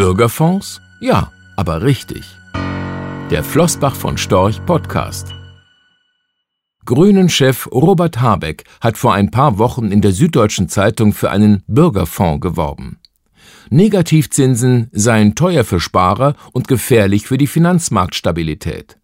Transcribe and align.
Bürgerfonds? 0.00 0.80
Ja, 1.02 1.30
aber 1.56 1.82
richtig. 1.82 2.24
Der 3.30 3.44
Flossbach 3.44 3.94
von 3.94 4.16
Storch 4.16 4.64
Podcast. 4.64 5.34
Grünen-Chef 6.86 7.66
Robert 7.70 8.18
Habeck 8.18 8.64
hat 8.80 8.96
vor 8.96 9.12
ein 9.12 9.30
paar 9.30 9.58
Wochen 9.58 9.92
in 9.92 10.00
der 10.00 10.12
Süddeutschen 10.12 10.70
Zeitung 10.70 11.12
für 11.12 11.30
einen 11.30 11.64
Bürgerfonds 11.66 12.40
geworben. 12.40 12.98
Negativzinsen 13.68 14.88
seien 14.92 15.34
teuer 15.34 15.64
für 15.64 15.80
Sparer 15.80 16.34
und 16.52 16.66
gefährlich 16.66 17.26
für 17.26 17.36
die 17.36 17.46
Finanzmarktstabilität. 17.46 18.96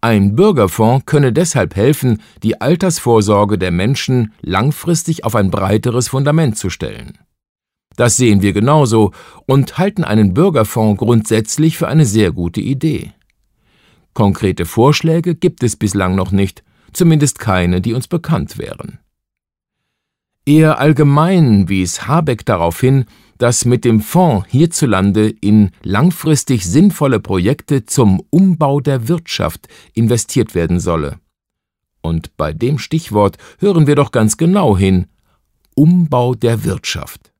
Ein 0.00 0.36
Bürgerfonds 0.36 1.06
könne 1.06 1.32
deshalb 1.32 1.74
helfen, 1.74 2.22
die 2.44 2.60
Altersvorsorge 2.60 3.58
der 3.58 3.72
Menschen 3.72 4.32
langfristig 4.42 5.24
auf 5.24 5.34
ein 5.34 5.50
breiteres 5.50 6.06
Fundament 6.06 6.56
zu 6.56 6.70
stellen. 6.70 7.18
Das 7.96 8.16
sehen 8.16 8.42
wir 8.42 8.52
genauso 8.52 9.12
und 9.46 9.78
halten 9.78 10.04
einen 10.04 10.34
Bürgerfonds 10.34 10.98
grundsätzlich 10.98 11.76
für 11.76 11.88
eine 11.88 12.06
sehr 12.06 12.32
gute 12.32 12.60
Idee. 12.60 13.12
Konkrete 14.14 14.64
Vorschläge 14.66 15.34
gibt 15.34 15.62
es 15.62 15.76
bislang 15.76 16.14
noch 16.14 16.30
nicht, 16.30 16.62
zumindest 16.92 17.38
keine, 17.38 17.80
die 17.80 17.94
uns 17.94 18.08
bekannt 18.08 18.58
wären. 18.58 18.98
Eher 20.46 20.78
allgemein 20.78 21.68
wies 21.68 22.06
Habeck 22.06 22.44
darauf 22.44 22.80
hin, 22.80 23.06
dass 23.38 23.64
mit 23.64 23.84
dem 23.84 24.00
Fonds 24.00 24.46
hierzulande 24.50 25.28
in 25.28 25.70
langfristig 25.82 26.64
sinnvolle 26.64 27.18
Projekte 27.18 27.86
zum 27.86 28.22
Umbau 28.30 28.80
der 28.80 29.08
Wirtschaft 29.08 29.68
investiert 29.94 30.54
werden 30.54 30.80
solle. 30.80 31.18
Und 32.02 32.36
bei 32.36 32.52
dem 32.52 32.78
Stichwort 32.78 33.38
hören 33.58 33.86
wir 33.86 33.96
doch 33.96 34.12
ganz 34.12 34.36
genau 34.36 34.76
hin 34.76 35.06
Umbau 35.74 36.34
der 36.34 36.64
Wirtschaft. 36.64 37.33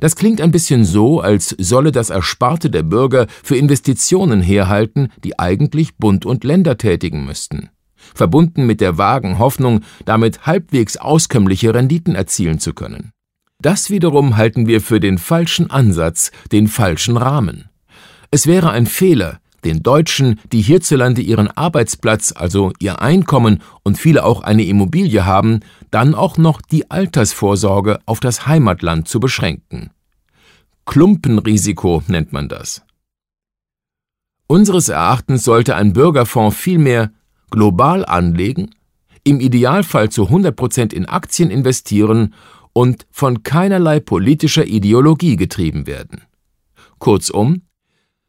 Das 0.00 0.14
klingt 0.14 0.40
ein 0.40 0.52
bisschen 0.52 0.84
so, 0.84 1.20
als 1.20 1.56
solle 1.58 1.90
das 1.90 2.10
Ersparte 2.10 2.70
der 2.70 2.84
Bürger 2.84 3.26
für 3.42 3.56
Investitionen 3.56 4.40
herhalten, 4.40 5.08
die 5.24 5.38
eigentlich 5.38 5.96
Bund 5.96 6.24
und 6.24 6.44
Länder 6.44 6.78
tätigen 6.78 7.24
müssten, 7.24 7.70
verbunden 8.14 8.64
mit 8.64 8.80
der 8.80 8.96
vagen 8.96 9.40
Hoffnung, 9.40 9.80
damit 10.04 10.46
halbwegs 10.46 10.96
auskömmliche 10.96 11.74
Renditen 11.74 12.14
erzielen 12.14 12.60
zu 12.60 12.74
können. 12.74 13.10
Das 13.60 13.90
wiederum 13.90 14.36
halten 14.36 14.68
wir 14.68 14.80
für 14.80 15.00
den 15.00 15.18
falschen 15.18 15.68
Ansatz, 15.68 16.30
den 16.52 16.68
falschen 16.68 17.16
Rahmen. 17.16 17.68
Es 18.30 18.46
wäre 18.46 18.70
ein 18.70 18.86
Fehler, 18.86 19.40
den 19.64 19.82
Deutschen, 19.82 20.40
die 20.52 20.62
hierzulande 20.62 21.20
ihren 21.20 21.48
Arbeitsplatz, 21.48 22.32
also 22.34 22.72
ihr 22.78 23.00
Einkommen 23.02 23.62
und 23.82 23.98
viele 23.98 24.24
auch 24.24 24.42
eine 24.42 24.64
Immobilie 24.64 25.24
haben, 25.24 25.60
dann 25.90 26.14
auch 26.14 26.36
noch 26.36 26.60
die 26.60 26.90
Altersvorsorge 26.90 28.00
auf 28.06 28.20
das 28.20 28.46
Heimatland 28.46 29.08
zu 29.08 29.20
beschränken. 29.20 29.90
Klumpenrisiko 30.86 32.02
nennt 32.06 32.32
man 32.32 32.48
das. 32.48 32.82
Unseres 34.46 34.88
Erachtens 34.88 35.44
sollte 35.44 35.76
ein 35.76 35.92
Bürgerfonds 35.92 36.56
vielmehr 36.56 37.12
global 37.50 38.06
anlegen, 38.06 38.74
im 39.24 39.40
Idealfall 39.40 40.08
zu 40.08 40.24
100 40.24 40.56
Prozent 40.56 40.92
in 40.94 41.06
Aktien 41.06 41.50
investieren 41.50 42.34
und 42.72 43.06
von 43.10 43.42
keinerlei 43.42 44.00
politischer 44.00 44.66
Ideologie 44.66 45.36
getrieben 45.36 45.86
werden. 45.86 46.22
Kurzum, 46.98 47.62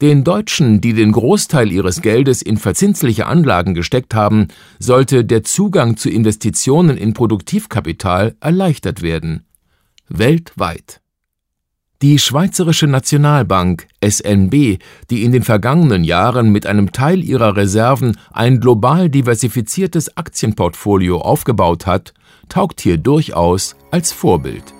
den 0.00 0.24
Deutschen, 0.24 0.80
die 0.80 0.94
den 0.94 1.12
Großteil 1.12 1.70
ihres 1.70 2.00
Geldes 2.00 2.42
in 2.42 2.56
verzinsliche 2.56 3.26
Anlagen 3.26 3.74
gesteckt 3.74 4.14
haben, 4.14 4.48
sollte 4.78 5.24
der 5.24 5.44
Zugang 5.44 5.96
zu 5.96 6.08
Investitionen 6.08 6.96
in 6.96 7.12
Produktivkapital 7.12 8.34
erleichtert 8.40 9.02
werden. 9.02 9.44
Weltweit. 10.08 11.00
Die 12.02 12.18
Schweizerische 12.18 12.86
Nationalbank 12.86 13.86
SNB, 14.02 14.78
die 15.10 15.22
in 15.22 15.32
den 15.32 15.42
vergangenen 15.42 16.02
Jahren 16.02 16.50
mit 16.50 16.64
einem 16.64 16.92
Teil 16.92 17.22
ihrer 17.22 17.56
Reserven 17.56 18.16
ein 18.32 18.58
global 18.58 19.10
diversifiziertes 19.10 20.16
Aktienportfolio 20.16 21.20
aufgebaut 21.20 21.86
hat, 21.86 22.14
taugt 22.48 22.80
hier 22.80 22.96
durchaus 22.96 23.76
als 23.90 24.12
Vorbild. 24.12 24.79